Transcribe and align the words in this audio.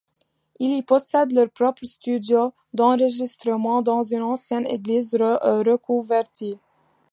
Ils 0.57 0.73
y 0.73 0.81
possèdent 0.81 1.31
leur 1.31 1.51
propre 1.51 1.85
studio 1.85 2.55
d'enregistrement, 2.73 3.83
dans 3.83 4.01
une 4.01 4.23
ancienne 4.23 4.65
église 4.65 5.13
reconvertie. 5.13 6.57